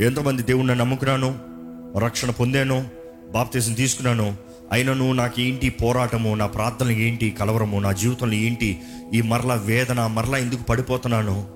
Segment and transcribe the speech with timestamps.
[0.00, 1.38] ఎంతమంది దేవుణ్ణి నమ్ముకున్నాను
[1.98, 2.86] రక్షణ పొందాను
[3.32, 4.36] బాప్తీసం తీసుకున్నాను.
[4.72, 8.82] అయినను నాకు ఏంటి పోరాటము నా ప్రార్థనలు ఏంటి కలవరము నా జీవితంలో ఏంటి
[9.14, 11.46] ఈ మరలా వేదన మరలా ఎందుకు పడిపోతున్నాను?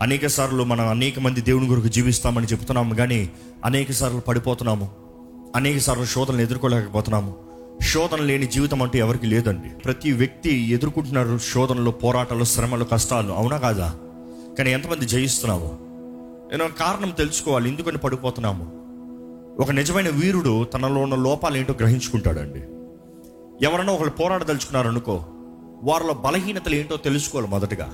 [0.00, 3.30] అనేక సార్లు మనం అనేక మంది దేవుని గురికి జీవిస్తామని చెప్తున్నాము కానీ
[3.64, 4.90] అనేక సార్లు పడిపోతున్నాము.
[5.56, 7.34] అనేక సార్లు శోధనలు ఎదుర్కోలేకపోతున్నాము.
[7.82, 9.68] శోధన లేని జీవితం అంటూ ఎవరికి లేదండి.
[9.68, 13.94] ప్రతి వ్యక్తి ఎదుర్కొంటున్నారు శోధనలు పోరాటాలు శ్రమలు కష్టాలు అవునా కాదా?
[14.58, 15.87] కానీ ఎంతమంది జయిస్తున్నావు?
[16.50, 18.64] నేను కారణం తెలుసుకోవాలి ఎందుకని పడిపోతున్నాము?
[19.62, 22.60] ఒక నిజమైన వీరుడు తనలో ఉన్న లోపాలు ఏంటో గ్రహించుకుంటాడండి.
[23.64, 25.24] ఎవరన్నా ఒకళ్ళు పోరాడదలుచుకున్నారనుకో
[25.82, 27.86] వారిలో బలహీనతలు ఏంటో తెలుసుకోవాలి మొదటగా.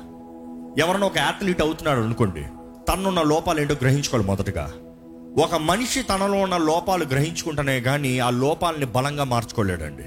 [0.79, 2.43] ఎవరన్నా ఒక అథ్లీట్ అవుతున్నాడు అనుకోండి
[2.89, 4.73] తనున్న లోపాలు ఏంటో గ్రహించుకోవాలి మొదటగా.
[5.45, 10.05] ఒక మనిషి తనలో ఉన్న లోపాలు గ్రహించుకుంటేనే కానీ ఆ లోపాలని బలంగా మార్చుకోలేడండి.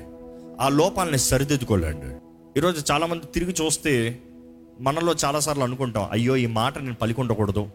[0.62, 2.16] ఆ లోపాలని సరిదిద్దుకోలేండి
[2.60, 4.20] ఈరోజు చాలామంది తిరిగి చూస్తే
[4.82, 7.68] మనలో చాలాసార్లు అనుకుంటాం అయ్యో ఈ మాట నేను పలికి ఉండకూడదు.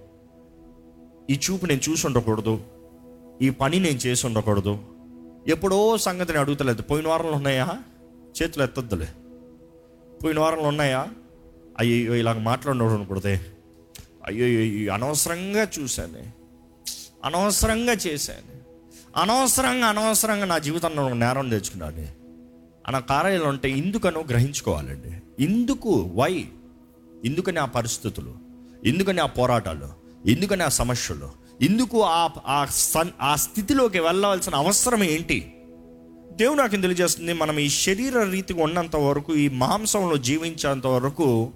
[1.30, 2.60] ఈ చూపు నేను చూసి ఉండకూడదు.
[3.42, 4.78] ఈ పని నేను చేసి ఉండకూడదు.
[5.48, 6.82] ఎప్పుడో సంగతిని అడుగుతలేదు.
[6.82, 7.78] పోయిన వారంలో ఉన్నాయా?
[8.42, 9.08] చేతులు ఎత్తద్దులే.
[10.24, 11.08] పోయిన వారంలో ఉన్నాయా?
[11.78, 13.40] అయ్యో ఇలాగ మాట్లాడకూడదే
[14.26, 16.18] అయ్యో అనవసరంగా చూశాను.
[17.24, 18.62] అనవసరంగా చేశాను.
[19.18, 22.00] అనవసరంగా అనవసరంగా నా జీవితంలో నేరం తెచ్చుకున్నాను.
[22.86, 25.42] అన్న కార్యాలు ఉంటే ఎందుకనో గ్రహించుకోవాలండి.
[25.44, 26.48] ఎందుకు వై?
[27.24, 28.34] ఎందుకని ఆ పరిస్థితులు.
[28.84, 30.01] ఎందుకని ఆ పోరాటాలు.
[30.26, 31.28] ఎందుకని ఆ సమస్యలు?
[31.62, 35.52] ఎందుకు ఆ ఆ సన్ ఆ స్థితిలోకి వెళ్ళవలసిన అవసరం ఏంటి?
[36.32, 41.50] దేవుడు నాకు తెలియజేస్తుంది మనం ఈ శరీర రీతిగా ఉన్నంత వరకు ఈ మాంసంలో జీవించేంత వరకు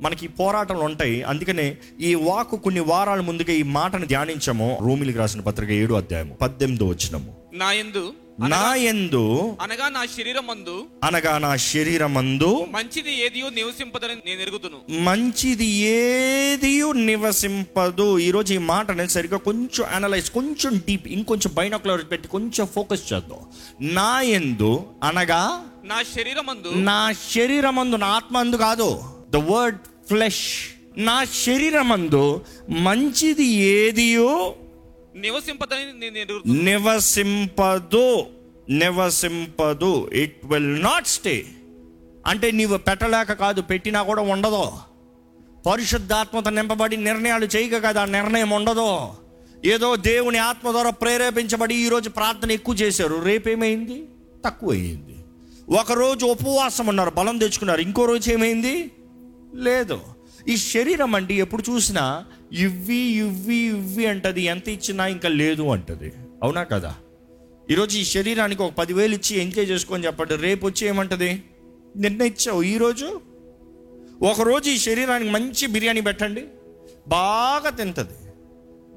[0.00, 1.22] మనకి పోరాటాలు ఉంటాయి.
[1.22, 4.78] అందుకనే ఈ వాకు కొన్ని వారాల ముందుగా ఈ మాటను ధ్యానించాము.
[4.80, 10.86] రోమిలికి రాసిన పత్రిక ఏడు అధ్యాయము పద్దెనిమిదో వచ్చినము నా యందు నా యందు అనగా నా శరీరం మందు
[11.04, 18.18] అనగా నా శరీరమందు మంచిది ఏదియో నివసింపదని నేను ఎరుగుతును మంచిది ఏది నివసింపదు.
[18.18, 23.40] ఈరోజు ఈ మాటని సరిగ్గా కొంచెం అనలైజ్ కొంచెం డీప్ ఇంకొంచెం బైనాకులర్ పెట్టి కొంచెం ఫోకస్ చేద్దాం.
[23.80, 29.02] నా ఎందు అనగా నా శరీరం మందు నా శరీరమందు నా ఆత్మందు కాదు.
[29.30, 29.78] ద వర్డ్
[30.08, 32.40] ఫ్లెష్ నా శరీరమందు
[32.70, 34.54] మంచిది ఏదియో
[35.14, 38.26] నివసింపదని నివసింపదు
[38.70, 40.10] నివసింపదు.
[40.12, 41.46] ఇట్ విల్ నాట్ స్టే
[42.26, 44.70] అంటే నీవు పెట్టలేక కాదు పెట్టినా కూడా ఉండదు.
[45.66, 49.08] పరిశుద్ధాత్మత నింపబడి నిర్ణయాలు చేయక కదా నిర్ణయం ఉండదు.
[49.64, 53.22] ఏదో దేవుని ఆత్మ ద్వారా ప్రేరేపించబడి ఈరోజు ప్రార్థన ఎక్కువ చేశారు.
[53.22, 54.04] రేపేమైంది?
[54.44, 55.16] తక్కువ అయింది
[55.76, 57.80] ఒకరోజు ఉపవాసం ఉన్నారు బలం తెచ్చుకున్నారు.
[57.80, 58.90] ఇంకో రోజు ఏమైంది?
[59.54, 60.00] లేదు.
[60.48, 62.24] ఈ శరీరం అంటే ఎప్పుడు చూసినా
[62.54, 64.42] ఇవ్వి ఇవ్వి ఇవ్వి అంటది.
[64.42, 66.12] ఎంత ఇచ్చినా ఇంకా లేదు అంటది.
[66.42, 66.94] అవునా కదా?
[67.70, 70.36] ఈరోజు ఈ శరీరానికి ఒక పదివేలు ఇచ్చి ఎంజాయ్ చేసుకొని చెప్పండి.
[70.36, 71.42] రేపు వచ్చి ఏమంటది?
[71.96, 73.20] నిన్న ఇచ్చావు ఈరోజు?
[74.22, 76.44] ఒకరోజు ఈ శరీరానికి మంచి బిర్యానీ పెట్టండి.
[77.08, 78.32] బాగా తింటుంది.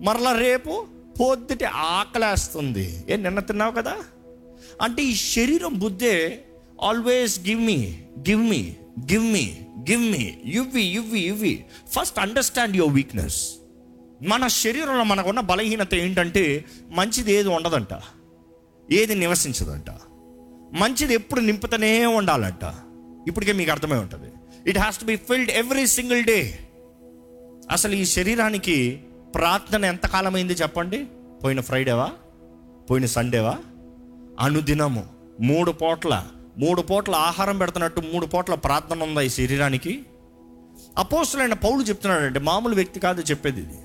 [0.02, 0.88] మరలా రేపు
[1.22, 3.04] పొద్దుటి ఆకలేస్తుంది.
[3.10, 3.96] ఏ నిన్న తిన్నావు కదా?
[4.82, 6.44] అంటే ఈ శరీరం బుద్ధే
[6.84, 8.76] always give me give me
[9.12, 9.54] give me.
[9.90, 13.54] Give me ఇవ్వి ఇవ్వి ఇవ్వి ఫస్ట్ అండర్స్టాండ్ యువర్ వీక్నెస్
[14.22, 18.02] మన శరీరంలో మనకున్న బలహీనత ఏంటంటే మంచిది ఏది ఉండదంట.
[18.92, 19.90] ఏది నివసించదంట.
[20.74, 22.74] మంచిది ఎప్పుడు నింపుతూనే ఉండాలంట.
[23.28, 24.32] ఇప్పటికే మీకు అర్థమై ఉంటుంది.
[24.70, 26.60] It has to be filled every single day
[27.72, 29.02] అసలు ఈ శరీరానికి
[29.36, 31.06] ప్రార్థన ఎంతకాలమైంది చెప్పండి?
[31.44, 32.12] పోయిన ఫ్రైడేవా
[32.90, 33.58] పోయిన సండేవా
[34.40, 35.06] అనుదినము
[35.42, 36.28] మూడు పూట్ల
[36.60, 40.06] మూడు పూట్ల ఆహారం పెడుతున్నట్టు మూడు పూట్ల ప్రార్థన ఉందా ఈ శరీరానికి?
[40.98, 43.78] అపోస్తులైన పౌలు చెప్తున్నాడంటే మామూలు వ్యక్తి కాదు చెప్పేది ఇది.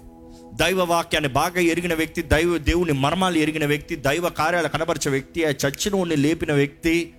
[0.55, 5.49] దైవ వాక్యాన్ని బాగా ఎరిగిన వ్యక్తి దైవ దేవుని మర్మాలు ఎరిగిన వ్యక్తి దైవ కార్యాలు కనబరిచే వ్యక్తి ఆ
[5.49, 7.15] చచ్చినోడిని లేపిన వ్యక్తి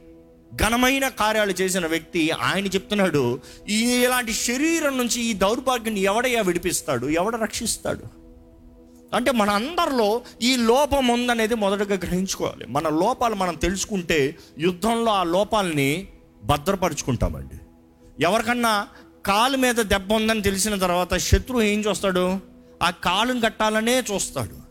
[0.55, 3.39] ఘనమైన కార్యాలు చేసిన వ్యక్తి ఆయన చెప్తున్నాడు
[3.69, 7.05] ఈ ఇలాంటి శరీరం నుంచి ఈ దౌర్భాగ్యాన్ని ఎవడయ్యా విడిపిస్తాడు?
[7.05, 8.22] ఎవడ రక్షిస్తాడు?
[9.13, 12.65] అంటే మన అందరిలో ఈ లోపం ఉందనేది మొదటగా గ్రహించుకోవాలి.
[12.67, 16.07] మన లోపాలు మనం తెలుసుకుంటే యుద్ధంలో ఆ లోపాలని
[16.43, 17.55] భద్రపరుచుకుంటామండి.
[18.23, 18.87] ఎవరికన్నా
[19.25, 22.39] కాలు మీద దెబ్బ ఉందని తెలిసిన తర్వాత శత్రువు ఏం చూస్తాడు?
[22.83, 24.63] ఆ కాలుని కట్టాలనే చూస్తాడు.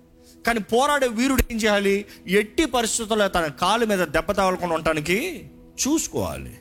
[0.47, 2.05] కానీ పోరాడే వీరుడు ఏం చేయాలి?
[2.27, 5.51] ఎట్టి పరిస్థితుల్లో తన కాలు మీద దెబ్బ తగలకుండా ఉండటానికి
[5.89, 6.57] చూసుకోవాలి.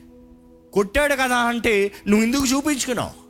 [0.72, 3.22] కొట్టాడు కదా అంటే నువ్వు ఎందుకు చూపించుకున్నావు.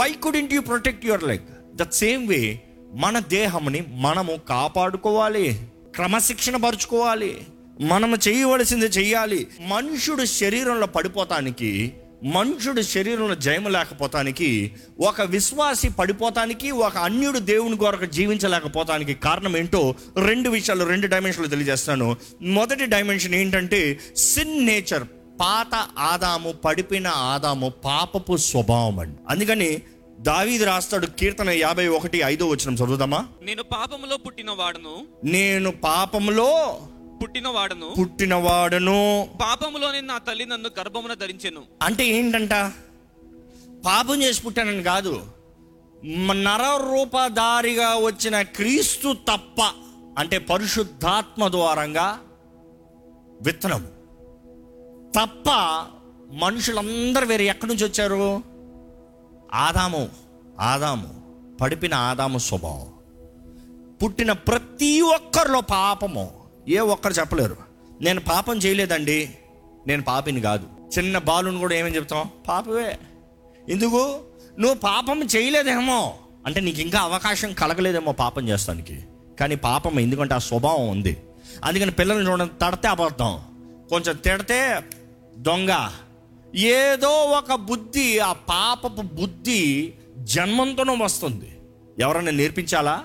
[0.00, 2.60] Why couldn't you protect your leg that same way
[2.92, 7.38] మన దేహంని మనము కాపాడుకోవాలి క్రమశిక్షణ పరుచుకోవాలి
[7.80, 9.46] మనము చేయవలసింది చేయాలి.
[9.60, 11.92] మనుషుడు శరీరంలో పడిపోతానికి
[12.24, 20.50] మనుషుడు శరీరంలో జయము లేకపోతానికి ఒక విశ్వాసి పడిపోతానికి ఒక అన్యుడు దేవుని కొరకు జీవించలేకపోతానికి కారణం ఏంటో రెండు
[20.50, 22.16] విషయాలు రెండు డైమెన్షన్లు తెలియజేస్తాను.
[22.42, 25.04] మొదటి డైమెన్షన్ ఏంటంటే సిన్ నేచర్
[25.40, 29.16] పాత ఆదాము పడిపోయిన ఆదాము పాపపు స్వభావం అండి.
[29.28, 29.82] అందుకని
[30.22, 33.28] దావీది రాస్తాడు కీర్తన యాభై ఒకటి ఐదో వచ్చిన చదువుదామా?
[33.42, 36.80] నేను పాపములో పుట్టిన వాడను నేను పాపములో
[37.22, 41.62] పుట్టిన వాడను పుట్టినవాడను పాపములోనే నా తల్లి నన్ను గర్భమున ధరించెను.
[41.82, 42.52] అంటే ఏంటంట?
[43.86, 45.26] పాపం చేసి పుట్టానని కాదు.
[46.04, 49.72] మ- నరరూపధారిగా వచ్చిన క్రీస్తు తప్ప
[50.18, 52.20] అంటే పరిశుద్ధాత్మ ద్వారంగా
[53.42, 53.86] విత్తనం.
[55.20, 55.50] తప్ప
[56.32, 58.51] మనుషులందరూ వేరే ఎక్కడి నుంచి వచ్చారు?
[59.54, 60.08] ఆదాము
[60.60, 61.22] ఆదాము
[61.60, 62.92] పడిపిన ఆదాము స్వభావం.
[64.02, 66.30] పుట్టిన ప్రతి ఒక్కరిలో పాపము.
[66.68, 67.56] ఏ ఒక్కరు చెప్పలేరు.
[68.00, 69.30] నేను పాపం చేయలేదండి
[69.86, 70.66] నేను పాపిని కాదు.
[70.98, 72.28] చిన్న బాలుని కూడా ఏమని చెప్తాం?
[72.48, 72.98] పాపవే
[73.68, 74.20] ఎందుకు?
[74.58, 76.14] నువ్వు పాపం చేయలేదేమో.
[76.46, 79.04] అంటే నీకు ఇంకా అవకాశం కలగలేదేమో పాపం చేస్తానికి.
[79.40, 81.22] కానీ పాపం ఎందుకంటే ఆ స్వభావం ఉంది.
[81.64, 83.40] అందుకని పిల్లల్ని చూడండి తడితే అబద్ధం.
[83.90, 84.80] కొంచెం తిడితే
[85.36, 85.88] దొంగ.
[86.54, 91.58] ఏదో ఒక బుద్ధి ఆ పాపపు బుద్ధి జన్మంతోనూ వస్తుంది.
[91.98, 93.04] ఎవరైనా నేర్పించాలా?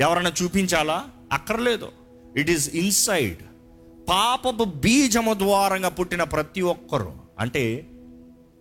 [0.00, 1.06] ఎవరైనా చూపించాలా?
[1.32, 1.88] అక్కర్లేదు.
[2.36, 3.42] ఇట్ ఈస్ ఇన్సైడ్
[4.10, 7.12] పాపపు బీజము ద్వారంగా పుట్టిన ప్రతి ఒక్కరు.
[7.38, 7.86] అంటే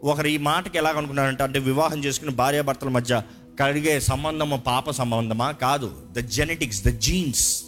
[0.04, 3.22] ఒకరు ఈ మాటకి ఎలాగనుకున్నారంటే అంటే వివాహం చేసుకుని భార్యాభర్తల మధ్య
[3.60, 5.52] కలిగే సంబంధము పాప సంబంధమా?
[5.52, 6.02] కాదు.
[6.12, 7.64] The genetics the genes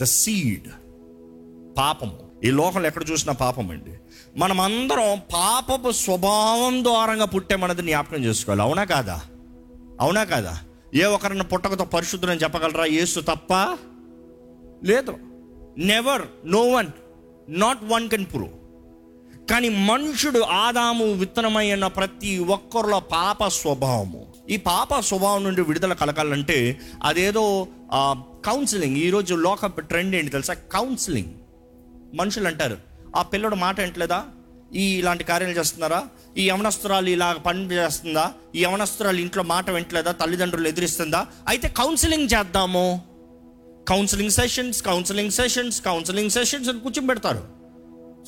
[0.00, 0.68] the seed
[1.78, 2.18] పాపము.
[2.44, 3.90] ఈ లోకంలో ఎక్కడ చూసినా పాపం అండి
[4.36, 8.62] మనం అందరం పాపపు స్వభావం ద్వారంగా పుట్టామన్నది జ్ఞాపకం చేసుకోవాలి.
[8.62, 9.16] అవునా కాదా?
[10.00, 10.54] అవునా కాదా?
[10.94, 12.84] ఏ ఒకరిని పుట్టకతో పరిశుద్ధులని చెప్పగలరా?
[12.84, 13.52] యేసు తప్ప
[14.84, 15.14] లేదు.
[15.90, 16.88] Never no one
[17.48, 18.54] not one can prove
[19.50, 24.22] కానీ మనుషుడు ఆదాము విత్తనమైన ప్రతి ఒక్కరిలో పాప స్వభావము.
[24.50, 26.58] ఈ పాప స్వభావం నుండి విడుదల కలగాలంటే
[27.04, 27.44] అదేదో
[28.48, 30.54] కౌన్సిలింగ్ ఈరోజు లోక ట్రెండ్ ఏంటి తెలుసా?
[30.76, 31.34] కౌన్సిలింగ్
[32.14, 32.78] మనుషులు అంటారు
[33.16, 34.24] ఆ పిల్లడు మాట ఏంటలేదా
[34.74, 36.04] ఈ ఇలాంటి కార్యాలు చేస్తున్నారా?
[36.38, 38.32] ఈ యవనస్తురాలు ఇలా పని చేస్తుందా?
[38.54, 40.12] ఈ యవనస్తురాలు ఇంట్లో మాట వింటలేదా?
[40.12, 41.26] తల్లిదండ్రులు ఎదిరిస్తుందా?
[41.48, 43.02] అయితే కౌన్సిలింగ్ చేద్దాము.
[43.88, 47.42] Counselling sessions counselling sessions counselling sessions అని కూర్చోబెడతారు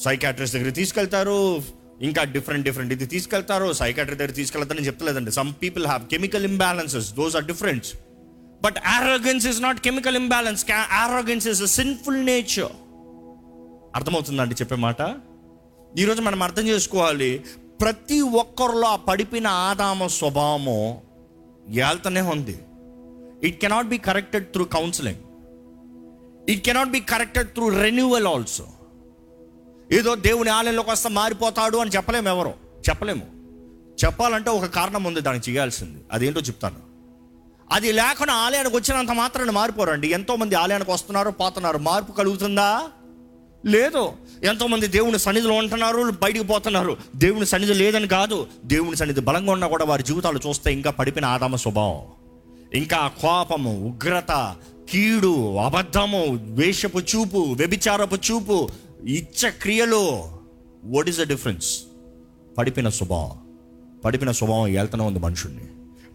[0.04, 1.62] సైకాట్రిస్ట్ దగ్గర తీసుకెళ్తారు.
[2.02, 3.72] ఇంకా డిఫరెంట్ డిఫరెంట్ ఇది తీసుకెళ్తారు.
[3.72, 5.32] సైకాట్రీ దగ్గర తీసుకెళ్తారని చెప్తలేదండి.
[5.32, 7.86] Some people have chemical imbalances those are different
[8.64, 12.74] but arrogance is not chemical imbalance arrogance is sinful nature
[13.94, 14.96] అర్థమవుతుందండి చెప్పే మాట?
[15.98, 17.44] ఈరోజు మనం అర్థం చేసుకోవాలి.
[17.80, 21.02] ప్రతి ఒక్కరిలో ఆ పడిపిన ఆదామ స్వభావము
[21.68, 22.58] ఏళ్తనే ఉంది.
[23.44, 25.16] It cannot be corrected through counselling
[26.50, 28.66] it cannot be corrected through renewal also
[29.92, 32.54] ఏదో దేవుని ఆలయంలోకి వస్తే మారిపోతాడు అని చెప్పలేము ఎవరు?
[32.88, 33.26] చెప్పలేము.
[34.04, 36.04] చెప్పాలంటే ఒక కారణం ఉంది దానికి చేయాల్సింది.
[36.12, 36.76] అదేంటో చెప్తాను.
[37.72, 40.08] అది లేకుండా ఆలయానికి వచ్చినంత మాత్రాన్ని మారిపోరండి.
[40.08, 41.78] ఎంతోమంది ఆలయానికి వస్తున్నారు పోతున్నారు.
[41.78, 42.88] మార్పు కలుగుతుందా?
[43.64, 44.12] లేదు.
[44.44, 46.96] ఎంతోమంది దేవుని సన్నిధిలో ఉంటున్నారు బయటికి పోతున్నారు.
[47.16, 48.46] దేవుని సన్నిధి లేదని కాదు.
[48.64, 52.00] దేవుని సన్నిధి బలంగా ఉన్నా కూడా వారి జీవితాలు చూస్తే ఇంకా పడిపిన ఆదామ స్వభావం.
[52.74, 54.56] ఇంకా కోపము ఉగ్రత
[54.90, 58.68] కీడు అబద్ధము వేషపు చూపు వ్యభిచారపు చూపు
[59.08, 60.22] ఇచ్చ క్రియలు.
[60.84, 61.80] వాట్ ఈస్ ద డిఫరెన్స్
[62.58, 63.30] పడిపిన స్వభావం.
[64.04, 65.68] పడిపిన స్వభావం వెళ్తూనే ఉంది మనుషుల్ని.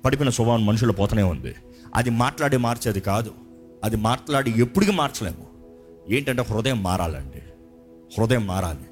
[0.05, 1.55] పడిపిన స్వభావం మనుషులు పోతూనే ఉంది.
[1.95, 3.31] అది మాట్లాడి మార్చేది కాదు.
[3.83, 5.58] అది మాట్లాడి ఎప్పటికీ మార్చలేము.
[6.09, 7.41] ఏంటంటే హృదయం మారాలండి.
[8.17, 8.85] హృదయం మారాలి.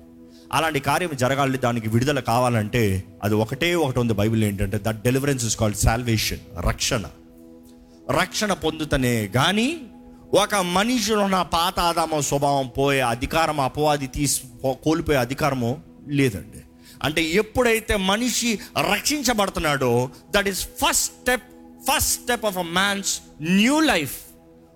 [0.53, 5.57] అలాంటి కార్యం జరగాలి దానికి విడుదల కావాలంటే అది ఒకటే ఒకటి ఉంది బైబిల్ ఏంటంటే that deliverance is
[5.57, 7.05] called salvation రక్షణ.
[8.19, 9.81] రక్షణ పొందుతనే కానీ
[10.33, 16.61] ఒక మనిషిలో ఉన్న పాత ఆదామ స్వభావం పోయే అధికారం అపవాది తీసి కోల్పోయే అధికారము లేదండి.
[17.03, 18.59] అంటే ఎప్పుడైతే మనిషి
[18.91, 21.43] రక్షించబడుతున్నాడో that is first step
[21.89, 24.17] first step of a man's new life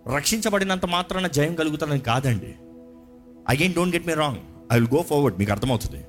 [0.08, 2.56] రక్షించబడినంత మాత్రాన జయం కలుగుతానని కాదండి.
[3.50, 4.38] Again don't get me wrong
[4.74, 6.06] I will go forward మీకు అర్థమవుతుంది.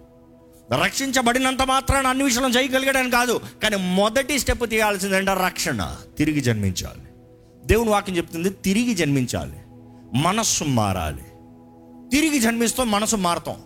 [0.82, 3.40] రక్షించబడినంత మాత్రాన అన్ని విషయాలను చేయగలిగాడని కాదు.
[3.62, 5.96] కానీ మొదటి స్టెప్ తీయాల్సిందంటే రక్షణ.
[6.18, 7.02] తిరిగి జన్మించాలి.
[7.64, 9.56] దేవుని వాక్యం చెప్తుంది తిరిగి జన్మించాలి.
[10.18, 11.25] మనస్సు మారాలి.
[12.11, 13.56] తిరిగి జన్మిస్తాం మనసు మారతాం.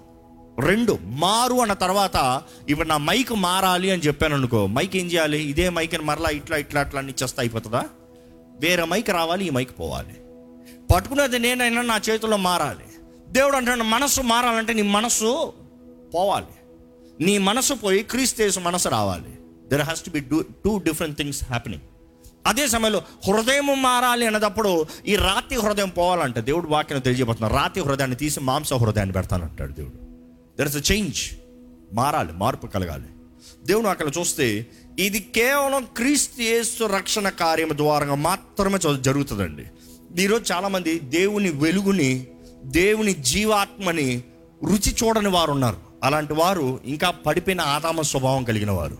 [0.60, 5.42] రెండు మారు అన్న తర్వాత ఇప్పుడు నా మైక్ మారాలి అని చెప్పాను అనుకో మైక్ ఏం చేయాలి?
[5.42, 7.84] ఇదే మైక్ మరలా ఇట్లా ఇట్లా అట్లా అని చేస్తా అయిపోతుందా?
[8.60, 10.16] వేరే మైక్ రావాలి ఈ మైక్ పోవాలి.
[10.94, 12.84] పట్టుకునేది నేనైనా నా చేతిలో మారాలి.
[13.28, 15.52] దేవుడు అంటున్నాడు మనస్సు మారాలంటే నీ మనస్సు
[16.14, 16.46] పోవాలి.
[17.24, 19.38] నీ మనసు పోయి క్రీస్తు మనసు రావాలి.
[19.68, 21.82] There has to be do two different things happening
[22.46, 26.38] అదే సమయంలో హృదయం మారాలి అన్నదప్పుడు ఈ రాతి హృదయం పోవాలంట.
[26.38, 29.96] దేవుడు వాక్యం తెలియజేయబోతున్నా రాతి హృదయాన్ని తీసి మాంస హృదయాన్ని పెడతానంటాడు దేవుడు.
[30.58, 31.18] దర్ ఇస్ అ చేంజ్
[31.92, 33.06] మారాలి మార్పు కలగాలి.
[33.64, 34.66] దేవుడు అక్కడ చూస్తే
[34.98, 39.64] ఇది కేవలం క్రీస్తు యేసు రక్షణ కార్యం ద్వారా మాత్రమే జరుగుతుందండి.
[40.22, 42.26] ఈరోజు చాలామంది దేవుని వెలుగుని
[42.64, 44.22] దేవుని జీవాత్మని
[44.64, 45.76] రుచి చూడని వారు ఉన్నారు.
[46.04, 48.98] అలాంటి వారు ఇంకా పడిపోయిన ఆదామ స్వభావం కలిగిన వారు.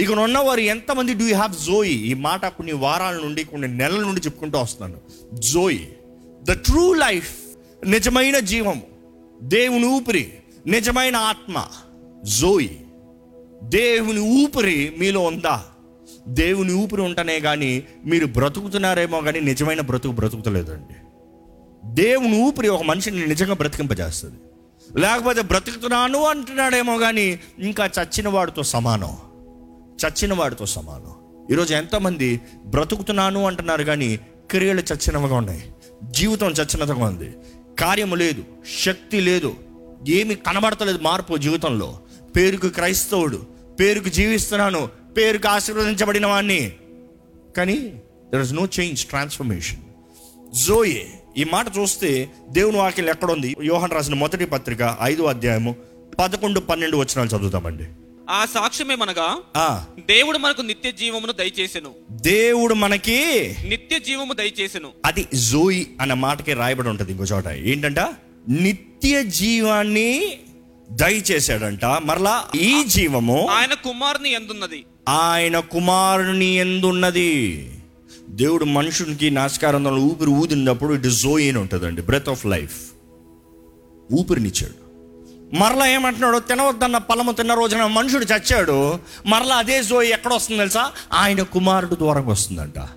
[0.00, 4.58] ఇక ఉన్నవారు ఎంతమంది డూ హ్యావ్ జోయి ఈ మాట కొన్ని వారాల నుండి కొన్ని నెలల నుండి చెప్పుకుంటూ
[4.58, 5.00] వస్తున్నాను.
[5.52, 5.92] జోయి
[6.42, 7.36] ద ట్రూ లైఫ్
[7.86, 8.82] నిజమైన జీవం
[9.42, 10.32] దేవుని ఊపిరి
[10.66, 11.64] నిజమైన ఆత్మ
[12.24, 12.85] జోయి
[13.62, 15.64] దేవుని ఊపిరి మీలో ఉందా?
[16.28, 20.94] దేవుని ఊపిరి ఉంటనే కానీ మీరు బ్రతుకుతున్నారేమో కానీ నిజమైన బ్రతుకు బ్రతుకుతలేదండి.
[21.84, 24.36] దేవుని ఊపిరి ఒక మనిషిని నిజంగా బ్రతికింపజేస్తుంది.
[25.00, 29.16] లేకపోతే బ్రతుకుతున్నాను అంటున్నాడేమో కానీ ఇంకా చచ్చిన వాడితో సమానం.
[30.06, 31.14] చచ్చిన వాడితో సమానం.
[31.50, 34.20] ఈరోజు ఎంతమంది బ్రతుకుతున్నాను అంటున్నారు కానీ
[34.50, 35.62] క్రియలు చచ్చినవిగా ఉన్నాయి.
[36.04, 37.30] జీవితం చచ్చినతగా ఉంది.
[37.80, 38.44] కార్యము లేదు.
[38.82, 39.54] శక్తి లేదు.
[40.08, 41.98] ఏమి కనబడతలేదు మార్పు జీవితంలో.
[42.36, 43.46] పేరుకు క్రైస్తవుడు
[43.80, 46.72] పేరుకు జీవిస్తున్నాను పేరుకు ఆశీర్వదించబడిన వాడిని
[47.56, 48.02] కానీ
[48.34, 49.78] there is no change transformation
[50.66, 53.56] zoe ఈ మాట చూస్తే దేవుని వాక్యం ఎక్కడ ఉంది?
[53.64, 55.76] యోహన్ రాసిన మొదటి పత్రిక ఐదో అధ్యాయము
[56.18, 57.84] పదకొండు పన్నెండు వచనాలు చదువుతామండి.
[58.30, 59.84] ఆ సాక్ష్యమేమనగా ఆ.
[59.98, 61.90] దేవుడు మనకు నిత్య జీవమును దయచేసెను.
[62.10, 64.88] దేవుడు మనకి నిత్య జీవము దయచేసెను.
[65.04, 67.46] అది జోయి అన్న మాటకి రాయబడి ఉంటుంది ఇంకో చోట.
[67.46, 67.98] ఏంటంట?
[68.48, 70.38] నిత్య జీవాన్ని
[70.90, 71.84] దయచేశాడంట.
[71.84, 74.84] మరలా ఈ జీవము ఆయన కుమారుని ఎందున్నది?
[75.08, 77.72] ఆయన కుమారుని ఎందున్నది?
[78.28, 82.76] దేవుడు మనుషునికి నాశకారంలో ఊపిరి ఊదినప్పుడు ఇటు జోయి అని ఉంటుందండి బ్రెత్ ఆఫ్ లైఫ్
[84.12, 84.86] ఊపిరినిచ్చాడు.
[85.56, 86.38] మరలా ఏమంటున్నాడు?
[86.38, 88.98] తినవద్దన్న ఫలము తిన్న రోజున మనుషుడు చచ్చాడు.
[89.26, 90.92] మరలా అదే జోయి ఎక్కడ వస్తుంది తెలుసా?
[91.12, 92.88] ఆయన కుమారుడు ద్వారా వస్తుందంట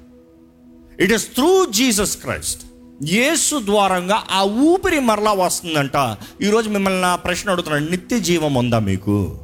[1.00, 2.62] it is through Jesus Christ
[3.04, 6.18] యేసు ద్వారంగా ఆ ఊపిరి మరలా వస్తుందంట.
[6.42, 7.90] ఈరోజు మిమ్మల్ని నా ప్రశ్న అడుగుతున్నాను.
[7.90, 9.38] నిత్య జీవం ఉందా మీకు?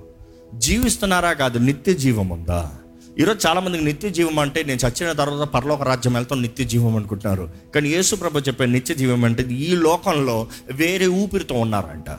[0.56, 2.72] జీవిస్తున్నారా కాదు నిత్య జీవం ఉందా?
[3.20, 7.50] ఈరోజు చాలామందికి నిత్య జీవం అంటే నేను చచ్చిన తర్వాత పరలోక రాజ్యం వెళ్తాం నిత్య జీవం అనుకుంటున్నారు.
[7.76, 12.10] కానీ యేసు ప్రభు చెప్పే నిత్య జీవం అంటే ఈ లోకంలో వేరే ఊపిరితో ఉన్నారంట.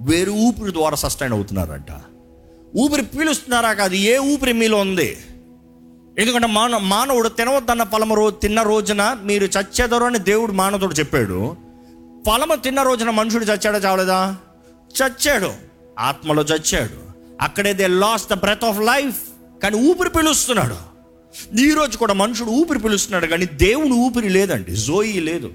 [0.00, 1.92] వేరే ఊపిరి ద్వారా సస్టైన్ అవుతున్నారంట.
[2.76, 5.16] ఊపిరి పీలుస్తున్నారా కాదు ఏ ఊపిరి మీలో ఉంది?
[6.18, 11.56] ఎందుకంటే మానవ మానవుడు తినవద్దన్న ఫలము రోజు తిన్న రోజున మీరు చచ్చేదరు అని దేవుడు మానవుడు చెప్పాడు.
[12.26, 14.36] ఫలము తిన్న రోజున మనుషుడు చచ్చాడా చావలేదా?
[15.02, 15.52] చచ్చాడు.
[15.98, 17.06] ఆత్మలో చచ్చాడు.
[17.40, 19.20] అక్కడే they lost the breath of life.
[19.62, 20.76] కానీ ఊపిరి పిలుస్తున్నాడు.
[21.60, 24.72] ఈ రోజు కూడా మనుషుడు ఊపిరి పిలుస్తున్నాడు కానీ దేవుడు ఊపిరి లేదండి.
[24.72, 25.50] జోయి లేదు.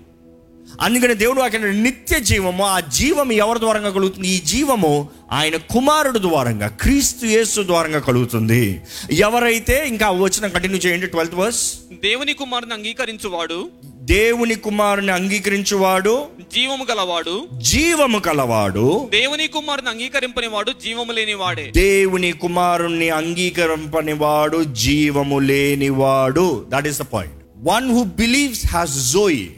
[0.81, 4.27] అందుకని దేవుడు అక్కడ నిత్య జీవము ఆ జీవం ఎవరి ద్వారంగా కలుగుతుంది?
[4.27, 8.81] ఈ జీవము ఆయన కుమారుడు ద్వారంగా క్రీస్తు యేసు ద్వారంగా కలుగుతుంది.
[9.11, 11.63] ఎవరైతే ఇంకా వచ్చిన కంటిన్యూ చేయండి ట్వెల్త్ వర్స్
[12.03, 13.69] దేవుని కుమారుని అంగీకరించువాడు
[14.01, 19.09] దేవుని కుమారుని అంగీకరించువాడు జీవము గలవాడు జీవము కలవాడు.
[19.11, 26.65] దేవుని కుమారుని అంగీకరింపని వాడు జీవము లేని వాడే దేవుని కుమారుణ్ణి అంగీకరింపని వాడు జీవము లేనివాడు.
[26.69, 29.49] That is the point one who believes has zoe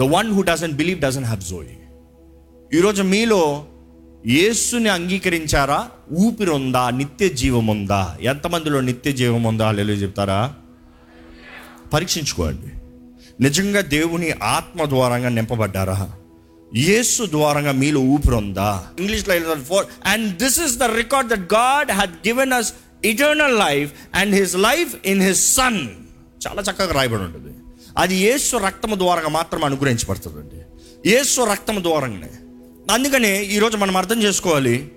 [0.00, 1.76] the one who doesn't believe doesn't have zoe
[2.78, 3.66] ఈరోజు మీలో
[4.26, 5.88] యేసుని అంగీకరించారా?
[6.12, 10.54] ఊపిరి ఉందా నిత్య జీవం ఉందా ఎంతమందిలో నిత్య జీవం ఉందా లేదో చెప్తారా?
[11.92, 12.70] పరీక్షించుకోండి.
[13.42, 16.12] నిజంగా దేవుని ఆత్మ ద్వారంగా నింపబడ్డారా?
[16.76, 22.28] యేసు ద్వారంగా మీలో ఊపిరి ఉందా ఇంగ్లీష్లో for and this is the record that God had
[22.28, 22.72] given us
[23.04, 25.88] eternal life and his life in his son
[26.48, 27.59] చాలా చక్కగా రాయబడి ఉంటుంది.
[27.98, 30.60] అది యేసు రక్తము ద్వారా మాత్రం అనుగ్రహించబడుతుందండి.
[31.10, 32.30] యేసు రక్తము ద్వారంగానే.
[32.92, 34.90] అందుకనే ఈరోజు మనం అర్థం చేసుకోవాలి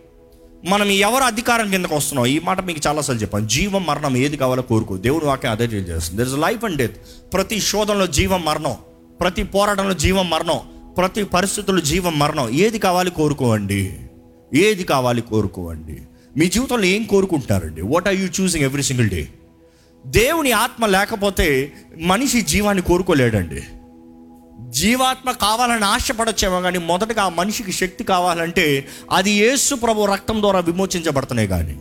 [0.66, 2.26] మనం ఎవరు అధికారం కిందకు వస్తున్నాం?
[2.26, 3.48] ఈ మాట మీకు చాలాసార్లు చెప్పాను.
[3.48, 4.98] జీవం మరణం ఏది కావాలో కోరుకో.
[4.98, 6.98] దేవుడు వాక్యం అదే చేస్తుంది there is life and death
[7.34, 8.76] ప్రతి శోధనలో జీవం మరణం.
[9.22, 10.60] ప్రతి పోరాటంలో జీవం మరణం.
[10.98, 12.50] ప్రతి పరిస్థితుల్లో జీవం మరణం.
[12.50, 13.98] ఏది కావాలి కోరుకోండి
[14.54, 16.02] ఏది కావాలి కోరుకోండి
[16.38, 19.28] మీ జీవితంలో ఏం కోరుకుంటున్నారండి what are you choosing every single day
[20.06, 23.64] దేవుని ఆత్మ లేకపోతే మనిషి జీవాన్ని కోరుకోలేడండి.
[24.70, 31.48] జీవాత్మ కావాలని ఆశపడచ్చేమో కానీ మొదటగా ఆ మనిషికి శక్తి కావాలంటే అది యేసు ప్రభు రక్తం ద్వారా విమోచించబడుతున్నాయి
[31.48, 31.80] కానీ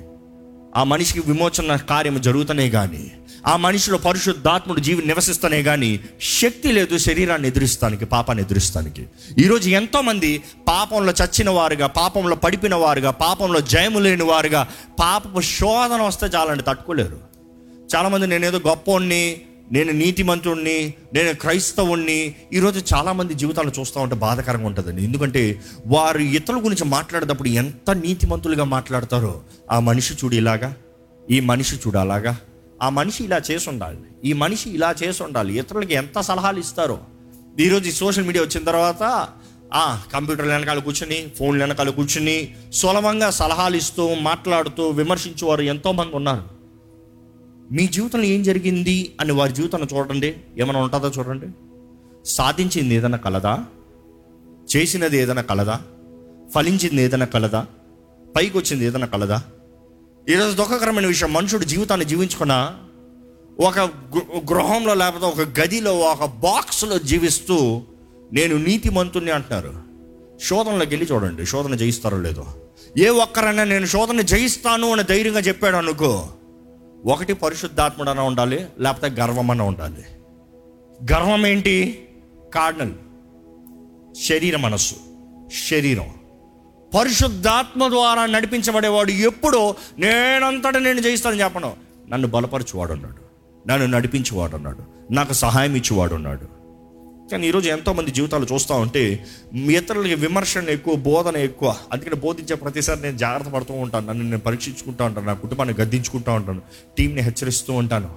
[0.76, 3.10] ఆ మనిషికి విమోచన కార్యం జరుగుతనే కానీ
[3.46, 6.00] ఆ మనిషిలో పరిశుద్ధాత్ముడు జీవి నివసిస్తనే కానీ
[6.42, 9.06] శక్తి లేదు శరీరాన్ని ఎదురిస్తానికి పాపాన్ని ఎదురిస్తానికి.
[9.38, 14.68] ఈరోజు ఎంతోమంది పాపంలో చచ్చిన వారుగా పాపంలో పడిపిన వారుగా పాపంలో జయము లేని వారుగా
[15.00, 17.31] పాపపు శోధన వస్తే చాలండి తట్టుకోలేరు.
[17.94, 19.40] చాలామంది నేనేదో గొప్పోణ్ణి
[19.72, 25.04] నేను నీతి మంత్రుణ్ణి నేను క్రైస్తవుణ్ణి ఈరోజు చాలామంది జీవితాలు చూస్తూ ఉంటే బాధకరంగా ఉంటుందండి.
[25.04, 30.74] ఎందుకంటే వారు ఇతరుల గురించి మాట్లాడేటప్పుడు ఎంత నీతిమంతులుగా మాట్లాడతారో ఆ మనిషి చూడు ఇలాగా
[31.30, 32.36] ఈ మనిషి చూడు అలాగా.
[32.82, 33.98] ఆ మనిషి ఇలా చేసి ఉండాలి.
[34.24, 35.58] ఈ మనిషి ఇలా చేసి ఉండాలి.
[35.58, 36.98] ఇతరులకి ఎంత సలహాలు ఇస్తారో.
[37.60, 39.28] ఈరోజు ఈ సోషల్ మీడియా వచ్చిన తర్వాత
[39.74, 46.61] ఆ కంప్యూటర్ వెనకాల కూర్చుని ఫోన్ వెనకాల కూర్చుని సులభంగా సలహాలు ఇస్తూ మాట్లాడుతూ విమర్శించేవారు ఎంతోమంది ఉన్నారు.
[47.72, 50.34] మీ జీవితంలో ఏం జరిగింది అని వారి జీవితాన్ని చూడండి.
[50.58, 51.46] ఏమైనా ఉంటుందో చూడండి.
[52.24, 53.64] సాధించింది ఏదైనా కలదా?
[54.76, 55.80] చేసినది ఏదైనా కలదా?
[56.54, 57.66] ఫలించింది ఏదైనా కలదా?
[58.36, 59.42] పైకి వచ్చింది ఏదైనా కలదా?
[60.28, 62.78] ఈరోజు దుఃఖకరమైన విషయం మనుషుడు జీవితాన్ని జీవించుకున్న
[63.60, 67.82] ఒక గృ- గృహంలో లేకపోతే ఒక గదిలో ఒక బాక్స్లో జీవిస్తూ
[68.32, 69.74] నేను నీతిమంతుణ్ణి అంటున్నారు.
[70.42, 72.46] శోధనలోకి వెళ్ళి చూడండి శోధన జయిస్తారో లేదో.
[72.98, 76.28] ఏ ఒక్కరైనా నేను శోధన జయిస్తాను అని ధైర్యంగా చెప్పాడు అనుకో
[77.04, 80.04] ఒకటి పరిశుద్ధాత్ముడన ఉండాలి లేకపోతే గర్వమన్న ఉండాలి.
[81.12, 82.08] గర్వం ఏంటి
[82.54, 82.92] కార్నల్.
[84.28, 84.94] శరీర మనస్సు.
[85.70, 86.14] శరీరం.
[86.98, 91.76] పరిశుద్ధాత్మ ద్వారా నడిపించబడేవాడు ఎప్పుడో నేనంతటా నేను జయిస్తానని చెప్పను.
[92.08, 93.32] నన్ను బలపరచువాడు ఉన్నాడు
[93.68, 96.61] నన్ను నడిపించేవాడు ఉన్నాడు నాకు సహాయం ఇచ్చేవాడు ఉన్నాడు
[97.32, 101.76] కానీ ఈరోజు ఎంతోమంది జీవితాలు చూస్తూ ఉంటే ఇతరులకి విమర్శన ఎక్కువ బోధన ఎక్కువ.
[101.92, 104.08] అందుకని బోధించే ప్రతిసారి నేను జాగ్రత్త పడుతూ ఉంటాను.
[104.08, 105.26] నన్ను నేను పరీక్షించుకుంటూ ఉంటాను.
[105.26, 106.62] నా కుటుంబాన్ని గద్దించుకుంటూ ఉంటాను.
[106.98, 108.10] టీంని హెచ్చరిస్తూ ఉంటాను.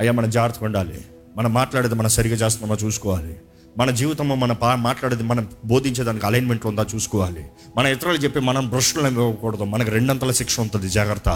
[0.00, 1.00] అయ్యా మనం జాగ్రత్తగా ఉండాలి.
[1.36, 3.36] మనం మాట్లాడేది మనం సరిగా చేస్తున్నామా చూసుకోవాలి.
[3.78, 7.44] మన జీవితంలో మన పా మాట్లాడేది మనం బోధించేదానికి అలైన్మెంట్ ఉందా చూసుకోవాలి.
[7.76, 9.64] మన ఇతరులు చెప్పి మనం బ్రష్లను ఇవ్వకూడదు.
[9.64, 10.88] మనకు రెండంతల శిక్ష ఉంటుంది.
[10.88, 11.28] జాగ్రత్త.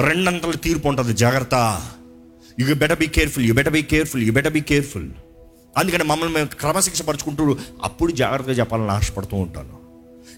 [0.00, 1.12] రెండంతల తీర్పు ఉంటుంది.
[1.12, 1.82] జాగ్రత్త.
[2.60, 5.08] You better be careful you better be careful you better be careful
[5.76, 9.82] అందుకని మమ్మల్ని మేము క్రమశిక్ష పరుచుకుంటూ అప్పుడు జాగ్రత్తగా చెప్పాలని ఆశపడుతూ ఉంటాను.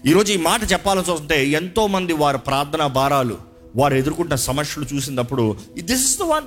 [0.07, 3.37] ఈరోజు ఈ మాట చెప్పాల్సి వస్తే ఎంతోమంది వారి ప్రార్థన భారాలు
[3.75, 6.43] వారు ఎదుర్కొంటున్న సమస్యలు చూసినప్పుడు దిస్ ఇస్ ద వన్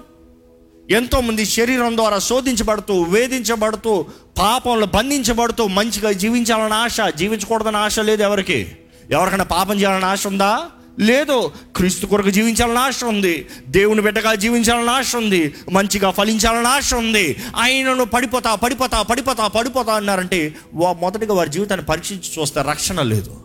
[0.90, 4.06] ఎంతోమంది శరీరం ద్వారా శోధించబడుతూ వేధించబడుతూ
[4.38, 8.76] పాపంలో బంధించబడుతూ మంచిగా జీవించాలని ఆశ జీవించకూడదని ఆశ లేదు ఎవరికి.
[9.10, 10.70] ఎవరికైనా పాపం చేయాలని ఆశ ఉందా?
[10.98, 13.46] లేదు క్రీస్తు కొరకు జీవించాలని ఆశ ఉంది.
[13.68, 15.54] దేవుని బిడ్డగా జీవించాలని ఆశ ఉంది.
[15.72, 17.36] మంచిగా ఫలించాలని ఆశ ఉంది.
[17.56, 23.36] ఆయనను పడిపోతా పడిపోతా పడిపోతా పడిపోతా అన్నారంటే వా మొదటిగా వారి జీవితాన్ని పరీక్షించి చూస్తే రక్షణ లేదు.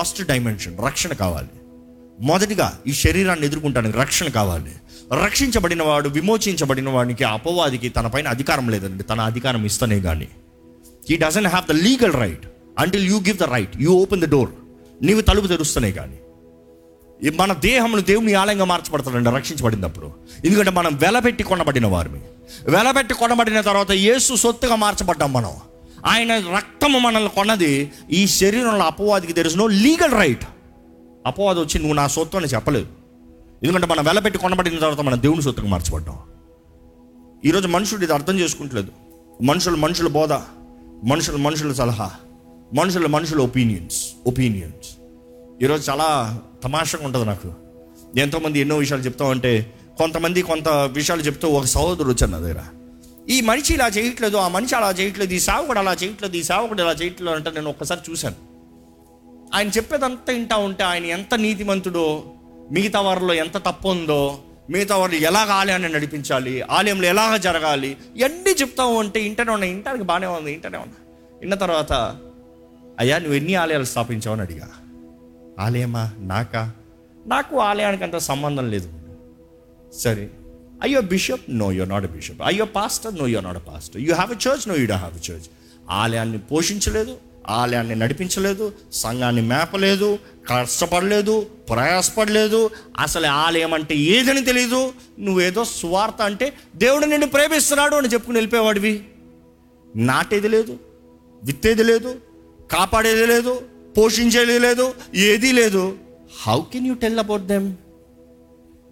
[0.00, 1.48] ఫస్ట్ డైమెన్షన్ రక్షణ కావాలి.
[2.20, 4.72] మొదటిగా ఈ శరీరాన్ని ఎదుర్కొంటానికి రక్షణ కావాలి.
[5.24, 10.28] రక్షించబడిన వాడు విమోచించబడిన వాడికి అపవాదికి తన పైన అధికారం లేదండి తన అధికారం ఇస్తనే కానీ
[11.10, 12.46] he doesn't have the legal right
[12.78, 14.50] until you give the right you open the door
[15.02, 16.16] నీవు తలుపు తెరుస్తనే కానీ
[17.34, 20.10] మన దేహమును దేవుని ఆలయంగా మార్చబడతాడండి రక్షించబడినప్పుడు.
[20.44, 22.20] ఎందుకంటే మనం వెలపెట్టి కొనబడిన వారిని
[22.70, 25.50] వెలపెట్టి కొనబడిన తర్వాత యేసు సొత్తుగా మార్చబడ్డాం మనం.
[26.06, 30.44] ఆయన రక్తము మనల్ని కొన్నది ఈ శరీరంలో అపవాదికి తెలుసు నో లీగల్ రైట్
[31.26, 32.86] అపవాదం వచ్చి నువ్వు నా సొత్తు అని చెప్పలేదు.
[33.62, 36.18] ఎందుకంటే మనం వెలపెట్టి కొనబడిన తర్వాత మనం దేవుని సొత్తుగా మార్చబడ్డాం.
[37.44, 38.88] ఈరోజు మనుషుడు ఇది అర్థం చేసుకుంటలేదు.
[39.42, 40.32] మనుషులు మనుషుల బోధ
[41.04, 42.10] మనుషులు మనుషుల సలహా
[42.74, 44.88] మనుషుల మనుషుల ఒపీనియన్స్ ఒపీనియన్స్
[45.62, 47.54] ఈరోజు చాలా తమాషగా ఉంటుంది నాకు.
[48.18, 52.62] ఎంతోమంది ఎన్నో విషయాలు చెప్తా ఉంటే కొంతమంది కొంత విషయాలు చెప్తూ ఒక సహోదరుడు వచ్చాను నా దగ్గర.
[53.28, 56.92] ఈ మనిషి ఇలా చేయట్లేదు ఆ మనిషి అలా చేయట్లేదు ఈ సావుకుడు అలా చేయట్లేదు ఈ సావుకుడు ఇలా
[56.92, 58.34] చేయట్లేదు అంటే నేను ఒక్కసారి చూశాను.
[59.54, 62.22] ఆయన చెప్పేదంతా వింటా ఉంటే ఆయన ఎంత నీతిమంతుడో
[62.72, 64.38] మిగతా వారిలో ఎంత తప్పు ఉందో
[64.70, 70.26] మిగతా వారు ఎలాగ ఆలయాన్ని నడిపించాలి ఆలయంలో ఎలాగ జరగాలి ఇవన్నీ చెప్తావు అంటే ఇంటనే ఉన్నా ఇంటానికి బాగానే
[70.26, 70.94] ఉంది ఇంటనే ఉన్నా.
[71.40, 71.92] విన్న తర్వాత
[72.98, 74.68] అయ్యా నువ్వు ఎన్ని ఆలయాలు స్థాపించావని అడిగా.
[75.60, 76.10] ఆలయమా?
[76.18, 76.72] నాకా?
[77.26, 78.92] నాకు ఆలయానికి అంత సంబంధం లేదు.
[79.92, 80.30] సరే.
[80.82, 84.34] అయ్యో bishop no you're not bishop అయ్యో pastor no you're not pastor you have a
[84.34, 85.44] church no you డా హ్యావ్ ఎ చర్చ్
[85.90, 87.16] ఆలయాన్ని పోషించలేదు
[87.48, 90.18] ఆలయాన్ని నడిపించలేదు సంఘాన్ని మేపలేదు
[90.50, 92.70] కష్టపడలేదు ప్రయాసపడలేదు.
[92.98, 99.04] అసలు ఆలయం అంటే ఏదని తెలియదు నువ్వేదో స్వార్థ అంటే దేవుడు నిన్ను ప్రేమిస్తున్నాడు అని చెప్పుకుని వెళ్ళిపోయేవాడివి.
[99.96, 100.78] నాటేది లేదు
[101.44, 102.16] విత్తేది లేదు
[102.72, 103.62] కాపాడేది లేదు
[103.96, 105.96] పోషించేది లేదు ఏదీ లేదు.
[106.46, 107.74] How can you tell about them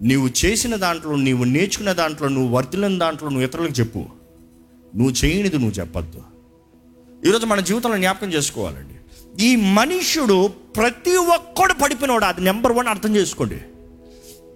[0.02, 3.98] నీవు చేసిన దాంట్లో నీవు నేర్చుకున్న దాంట్లో నువ్వు వర్తిలిన దాంట్లో నువ్వు ఇతరులకు చెప్పు.
[4.96, 6.22] నువ్వు చేయనిది నువ్వు చెప్పొద్దు.
[7.26, 8.94] ఈరోజు మన జీవితంలో జ్ఞాపకం చేసుకోవాలండి.
[9.44, 13.56] ఈ మనుష్యుడు ప్రతి ఒక్కడు పడిపోయినవాడు అది నెంబర్ వన్ అర్థం చేసుకోండి.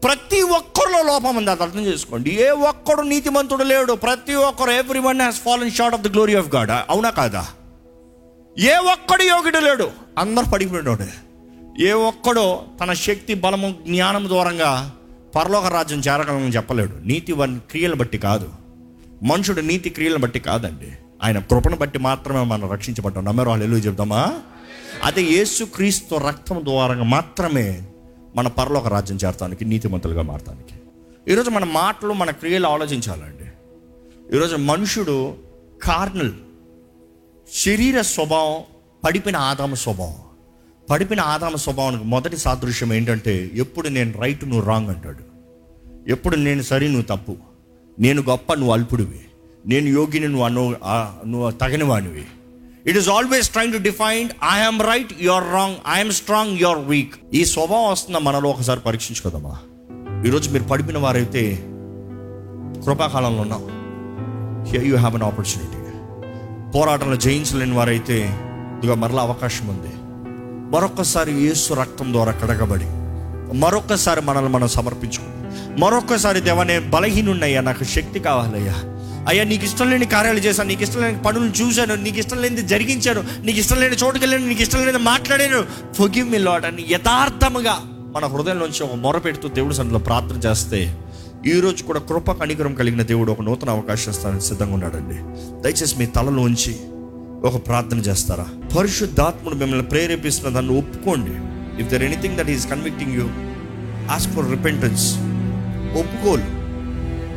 [0.05, 2.31] ప్రతి ఒక్కరిలో లోపం ఉంది అది అర్థం చేసుకోండి.
[2.31, 6.71] ఏ ఒక్కడు నీతిమంతుడు లేడు ప్రతి ఒక్కరు everyone has fallen short of the glory of God.
[6.71, 7.47] అవునా కాదా?
[8.59, 9.91] ఏ ఒక్కడు యోగుడు లేడు.
[10.19, 11.05] అందరు పడిపోయినాడు.
[11.83, 14.93] ఏ ఒక్కడో తన శక్తి బలము జ్ఞానం దూరంగా
[15.37, 16.97] పరలోక రాజ్యం చేరగలని చెప్పలేడు.
[17.05, 18.49] నీతి వారి క్రియలను బట్టి కాదు.
[19.23, 20.93] మనుషుడు నీతి క్రియలను బట్టి కాదండి.
[21.23, 23.25] ఆయన కృపను బట్టి మాత్రమే మనం రక్షించబడ్డాం.
[23.25, 23.49] నమ్మరు?
[23.49, 24.39] వాళ్ళు ఎలుగు చెప్తామా
[25.05, 27.83] అదే యేసు క్రీస్తు రక్తం ద్వారా మాత్రమే
[28.37, 30.75] మన పరలోక రాజ్యం చేరటానికి నీతిమంతులుగా మారటానికి.
[31.33, 33.51] ఈరోజు మన మాటలు మన క్రియలు ఆలోచించాలండి.
[34.37, 35.35] ఈరోజు మనుషుడు
[35.83, 36.33] కార్నల్
[37.53, 38.63] శరీర స్వభావం
[39.05, 40.15] పడిపోయిన ఆదామ స్వభావం.
[40.91, 45.25] పడిపోయిన ఆదామ స్వభావానికి మొదటి సాదృశ్యం ఏంటంటే ఎప్పుడు నేను రైట్ నువ్వు రాంగ్ అంటాడు.
[46.11, 47.37] ఎప్పుడు నేను సరి నువ్వు తప్పు.
[47.99, 49.21] నేను గొప్ప నువ్వు అల్పుడివి.
[49.67, 50.77] నేను యోగిని నువ్వు అను
[51.27, 52.25] నువ్వు తగిన వాడివి
[52.87, 57.45] it is always trying to define I'm right you're wrong I'm strong you're weak ఈ
[57.45, 59.59] స్వభావం వస్తుందా మనలో ఒకసారి పరీక్షించుకోదమ్మా
[60.27, 61.57] ఈరోజు మీరు పడిపోయిన వారైతే
[62.85, 63.65] కృపాకాలంలో ఉన్నాం.
[64.65, 65.78] Here you have an opportunity
[66.75, 68.17] పోరాటంలో జయించలేని వారైతే
[68.79, 69.93] ఇదిగో మరలా అవకాశం ఉంది.
[70.77, 72.89] మరొకసారి యేసు రక్తం ద్వారా కడగబడి
[73.59, 78.75] మరొకసారి మనల్ని మనం సమర్పించుకుందాం మరొకసారి దేవా నేను బలహీనున్నయ్యా నాకు శక్తి కావాలయ్యా.
[79.29, 83.25] అయ్యా నీకు ఇష్టం లేని కార్యాలు చేశాను నీకు ఇష్టం లేని పనులు చూశాను నీకు ఇష్టం లేనిది జరిగించాను
[83.45, 85.93] నీకు ఇష్టం లేని చోటుకి వెళ్ళాను నీకు ఇష్టం లేని మాట్లాడాను.
[85.95, 87.77] ఫొగివ్ మీ అని యథార్థముగా
[88.17, 90.81] మన హృదయం నుంచి ఒక మొర పెడుతూ దేవుడి సన్నిధిలో ప్రార్థన చేస్తే
[91.47, 95.15] ఈ రోజు కూడా కృప కనికరం కలిగిన దేవుడు ఒక నూతన అవకాశం ఇస్తానని సిద్ధంగా ఉన్నాడండి.
[95.63, 96.77] దయచేసి మీ తలలో ఉంచి
[97.47, 98.47] ఒక ప్రార్థన చేస్తారా?
[98.79, 101.31] పరిశుద్ధాత్ముడు మిమ్మల్ని ప్రేరేపిస్తున్న దాన్ని ఒప్పుకోండి.
[101.83, 103.29] If there anything that is convicting you
[104.11, 105.15] ask for repentance
[105.99, 106.43] ఒప్పుకోలు.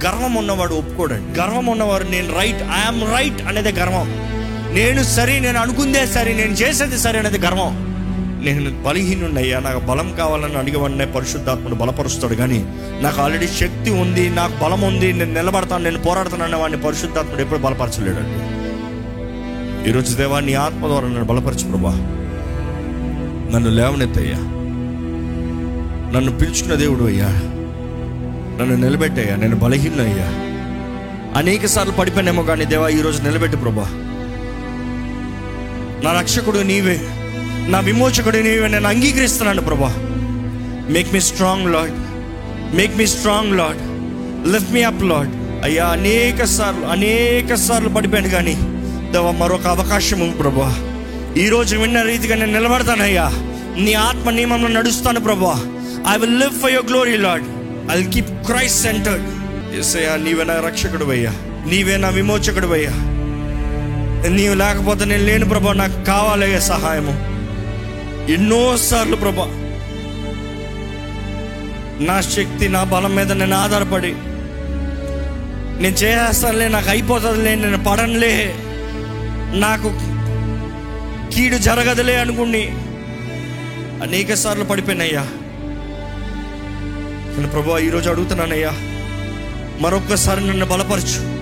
[0.06, 1.40] గర్వం ఉన్నవాడు ఒప్పుకోడండి.
[1.40, 4.10] గర్వం ఉన్నవారు నేను రైట్ ఐఎమ్ రైట్ అనేది గర్వం.
[4.74, 7.91] నేను సరే నేను అనుకుందే సరే నేను చేసేది సరే అనేది గర్వం.
[8.42, 12.36] నేను బలహీనున్నయ్యా నాకు బలం కావాలని అడిగవన్నే పరిశుద్ధాత్మను బలపరుస్తాడు.
[12.36, 12.66] కానీ
[13.02, 18.62] నాకు ఆల్రెడీ శక్తి ఉంది నాకు బలం ఉంది నేను నిలబడతాను నేను పోరాడుతాను వాడిని పరిశుద్ధాత్ముడు ఎప్పుడు బలపరచలేడండి.
[19.90, 21.92] ఈరోజు దేవా నీ ఆత్మ ద్వారా నన్ను బలపరచు ప్రభా.
[23.56, 24.38] నన్ను లేవనెత్తయ్యా.
[26.16, 27.28] నన్ను పిలుచుకున్న దేవుడు అయ్యా.
[28.62, 30.52] నన్ను నిలబెట్టయ్యా నేను బలహీనయ్యా
[31.40, 33.88] అనేక సార్లు పడిపోయినేమో కానీ దేవా ఈరోజు నిలబెట్టు ప్రభా.
[36.04, 37.02] నా రక్షకుడు నీవే.
[37.68, 39.94] నా విమోచకుడు నీవే నేను అంగీకరిస్తున్నాను ప్రభా.
[40.90, 41.92] Make me strong Lord
[42.76, 43.78] make me strong Lord
[44.54, 48.54] lift me up Lord అయ్యా అనేక సార్లు అనేక సార్లు పడిపోయాను కానీ
[49.12, 50.76] దేవ మరొక అవకాశం ఉంది ప్రభా.
[51.38, 53.32] ఈరోజు విన్న రీతిగా నేను నిలబడతానయ్యా
[53.78, 55.60] నీ ఆత్మ నియమంలో నడుస్తాను ప్రభా.
[56.14, 57.44] I will live for your glory Lord
[57.94, 59.24] I will keep Christ centred
[59.80, 61.32] ఎస్ఐయా నీవే నా రక్షకుడు అయ్యా.
[61.68, 62.92] నీవే నా విమోచకుడు అయ్యా.
[64.30, 65.74] నీవు లేకపోతే నేను లేను ప్రభా.
[65.74, 67.31] నాకు కావాలయ్యా సహాయము.
[68.30, 69.46] ఎన్నోసార్లు ప్రభా
[72.06, 74.12] నా శక్తి నా బలం మీద నేను ఆధారపడి
[75.82, 78.56] నేను చేస్తానులే నాకు అయిపోతుందిలే నేను పడనులే
[79.54, 79.90] నాకు
[81.36, 82.68] కీడు జరగదులే అనుకుని
[84.04, 85.22] అనేక సార్లు పడిపోయినయ్యా.
[87.38, 88.72] నేను ప్రభా ఈరోజు అడుగుతున్నానయ్యా
[89.82, 91.42] మరొక్కసారి నన్ను బలపరచు.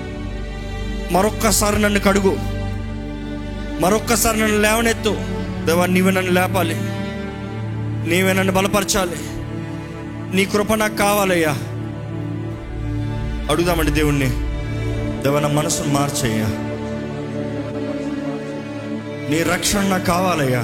[1.13, 2.37] మరొక్కసారి నన్ను కడుగు.
[3.79, 5.38] మరొక్కసారి నన్ను లేవనెత్తు.
[5.69, 6.75] దేవా నీవే నన్ను లేపాలి.
[8.09, 9.15] నీవే నన్ను బలపరచాలి.
[10.35, 11.57] నీ కృప నాకు కావాలయ్యా.
[13.51, 14.29] అడుగుదామండి దేవుణ్ణి.
[15.23, 16.45] దేవ నా మనసును మార్చయ్యా.
[19.29, 20.59] నీ రక్షణ నాకు కావాలయ్యా.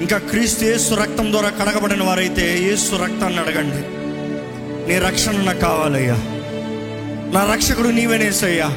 [0.00, 3.82] ఇంకా క్రీస్తు యేసు రక్తం ద్వారా కడగబడిన వారైతే యేసు రక్తాన్ని అడగండి.
[4.88, 6.14] నీ రక్షణ నాకు కావాలయ్యా.
[7.32, 8.68] నా రక్షకుడు నీవేనేసయ్యా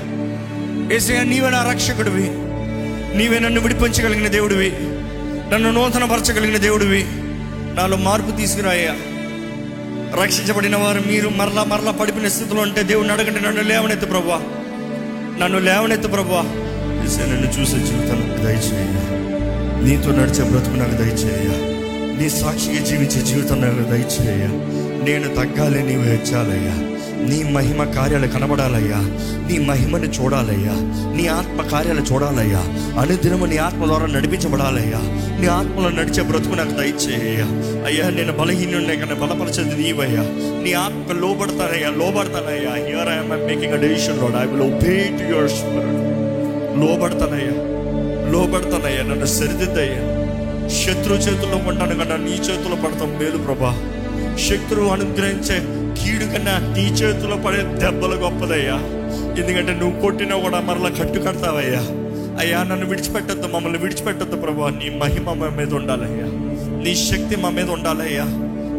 [0.96, 2.30] ఏసయ్యా నీవే నా రక్షకుడివి.
[3.18, 4.93] నీవే నన్ను విడిపించగలిగిన దేవుడివి.
[5.52, 7.06] నన్ను నూతనపరచగలిగిన దేవుడివి.
[7.76, 8.96] నాలో మార్పు తీసుకురాయ్యా.
[10.22, 14.42] రక్షించబడిన వారు మీరు మరలా మరలా పడిపోయిన స్థితిలో ఉంటే దేవుడిని అడగండి నన్ను లేవనెత్తు ప్రభా
[15.40, 16.42] నన్ను లేవనెత్తు ప్రభా
[17.22, 18.94] నన్ను చూసే జీవితం దయచేయ
[19.88, 21.50] నీతో నడిచే బ్రతుకు నాకు దయచేయ
[22.20, 24.44] నీ సాక్షిగా జీవించే జీవితం నాకు దయచేయ
[25.04, 26.93] నేను తగ్గాలి నీవు హెచ్చాలయ్యా.
[27.30, 28.98] నీ మహిమ కార్యాలు కనబడాలయ్యా.
[29.48, 30.72] నీ మహిమని చూడాలయ్యా.
[31.16, 32.60] నీ ఆత్మ కార్యాలు చూడాలయ్యా.
[33.00, 35.00] అనుదినము నీ ఆత్మ ద్వారా నడిపించబడాలయ్యా.
[35.42, 37.46] నీ ఆత్మలో నడిచే బ్రతుకు నాకు దయచేయ్యా.
[37.86, 40.22] అయ్యా నేను బలహీనున్నే కానీ బలపరిచేది నీవయ్యా.
[40.64, 42.86] నీ ఆత్మ లోబడతానయ్యా లోబడతానయ్యా.
[42.86, 46.04] Here I'm making a decision Lord I will obey to your spirit
[46.80, 47.64] లోబడతానయ్యా.
[48.32, 49.04] లోబడతానయ్యా.
[49.04, 50.24] నన్ను సరిదిద్దయ్యా.
[50.68, 53.90] శత్రు చేతుల్లో ఉంటాను కన్నా నీ చేతుల్లో పడతాం మేలు ప్రభా.
[54.50, 58.76] శత్రువు అనుగ్రహించే కీడు కన్నా నీ చేతిలో పడే దెబ్బలు గొప్పదయ్యా.
[59.40, 61.82] ఎందుకంటే నువ్వు కొట్టినా కూడా మరలా కట్టు కడతావయ్యా.
[62.40, 66.26] అయ్యా నన్ను విడిచిపెట్టద్దు మమ్మల్ని విడిచిపెట్టద్దు ప్రభా నీ మహిమ మా మీద ఉండాలయ్యా.
[66.84, 68.24] నీ శక్తి మా మీద ఉండాలయ్యా.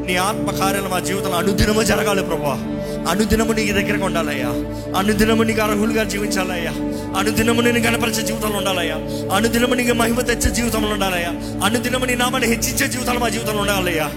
[0.07, 2.53] నీ ఆత్మకార్యాలు మా జీవితంలో అనుదినము జరగాలి ప్రభా
[3.11, 4.48] అనుదినము నీ దగ్గరకు ఉండాలయ్యా.
[4.98, 6.70] అనుదినము నీకు అర్హులుగా జీవించాలయ్యా.
[7.18, 8.94] అనుదినము నేను గణపరిచే జీవితంలో ఉండాలయ్యా.
[9.37, 11.29] అనుదినము నీకు మహిమ తెచ్చే జీవితంలో ఉండాలయ్యా.
[11.64, 14.11] అనుదినము నీ నామాన్ని హెచ్చించే జీవితాలు మా జీవితంలో ఉండాలయ్యా.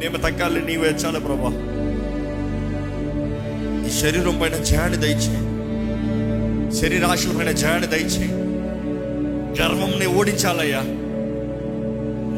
[0.00, 1.69] మేము తగ్గాలి నీవు హెచ్చాలి ప్రభా
[3.98, 5.40] శరీరం పైన జయాన్ని దయచేయి
[6.80, 8.30] శరీరాశుల పైన జయాన్ని దయచేయి
[9.60, 10.82] గర్వంని ఓడించాలయ్యా.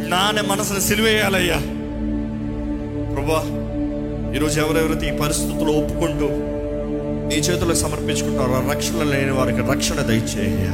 [0.09, 1.59] నానే మనసును సిలివేయాలయ్యా.
[3.15, 3.41] ప్రభా
[4.37, 6.29] ఈరోజు ఎవరెవరైతే ఈ పరిస్థితుల్లో ఒప్పుకుంటూ
[7.29, 10.67] నీ చేతులకు సమర్పించుకుంటారో రక్షణ లేని వారికి రక్షణ దయచేయ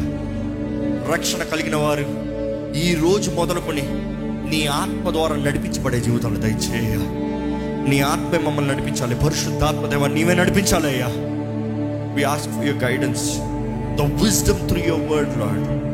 [1.12, 2.06] రక్షణ కలిగిన వారు
[2.78, 3.84] ఈ రోజు మొదలుకొని
[4.50, 6.94] నీ ఆత్మ ద్వారా నడిపించబడే జీవితాలు దయచేయ
[7.88, 9.14] నీ ఆత్మ మమ్మల్ని నడిపించాలి.
[9.14, 11.06] పరిశుద్ధాత్మదేవ నీవే నడిపించాలి అయ్యా.
[12.14, 13.38] We ask for your guidance
[13.96, 15.88] the wisdom through your word Lord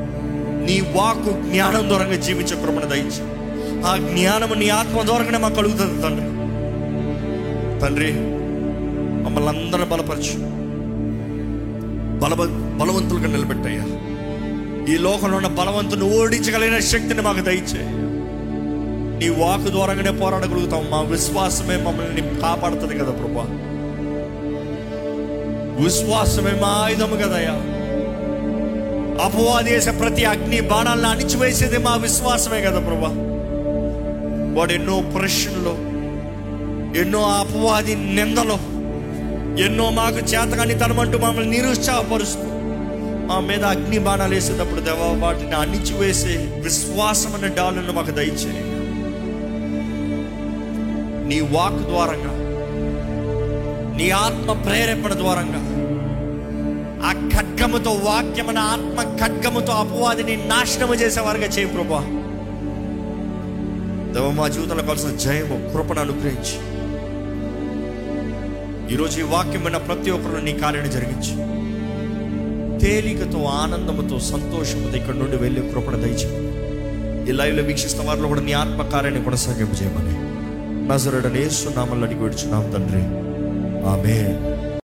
[0.67, 3.35] నీ వాకు జ్ఞానం ద్వారంగా జీవించే కృపణ దయచి.
[3.83, 6.27] ఆ జ్ఞానము నీ ఆత్మ ద్వారంగానే మాకు కలుగుతుంది తండ్రి.
[7.81, 8.13] తండ్రి
[9.25, 10.39] మమ్మల్ని అందరిని బలపరచు.
[12.19, 12.47] బలవ
[12.81, 13.85] బలవంతులుగా నిలబెట్టయ్యా.
[14.95, 18.14] ఈ లోకంలో ఉన్న బలవంతుని ఓడించగలిగిన శక్తిని మాకు దయచేయి
[19.19, 20.91] నీ వాకు ద్వారానే పోరాడగలుగుతాం.
[20.91, 23.47] మా విశ్వాసమే మమ్మల్ని కాపాడుతుంది కదా ప్రభా.
[25.85, 27.57] విశ్వాసమే మా ఆయుధము కదయ్యా
[29.25, 33.13] అపవాది వేసే ప్రతి అగ్ని బాణాలను అణిచివేసేది మా విశ్వాసమే కదా ప్రభా.
[34.59, 35.75] వాడు ఎన్నో ప్రశ్నలు
[36.99, 38.75] ఎన్నో అపవాది నిందలు
[39.63, 42.49] ఎన్నో మాకు చేతగాని తనమంటూ మమ్మల్ని నిరుత్సాహపరుస్తూ
[43.27, 48.74] మా మీద అగ్ని బాణాలు వేసేటప్పుడు దేవా వాటిని అణిచివేసే విశ్వాసం అనే డాలను మాకు దయచేయండి.
[51.27, 52.33] నీ వాక్ ద్వారంగా
[53.97, 55.61] నీ ఆత్మ ప్రేరేపణ ద్వారంగా.
[57.07, 62.01] ఆ ఖడ్గముతో వాక్యమైన ఆత్మ ఖడ్గముతో అపవాదిని నాశనము చేసేవారుగా చేయి ప్రభా.
[64.15, 66.57] దేవ మా జీవితంలో కలిసిన జయము కృపను అనుగ్రహించి.
[68.95, 71.35] ఈరోజు ఈ వాక్యమైన ప్రతి ఒక్కరు నీ కార్యాన్ని జరిగించి.
[72.81, 76.29] తేలికతో ఆనందముతో సంతోషముతో ఇక్కడ నుండి వెళ్ళే కృపణ దయచి
[77.29, 80.24] ఈ లైవ్లో వీక్షిస్తున్న వారిలో కూడా నీ ఆత్మకార్యాన్ని కొనసాగింపు చేయమని
[80.87, 83.05] నజరడనేసు నామల్ని అడిగి విడుచున్నాం తండ్రి.
[83.89, 84.17] ఆమె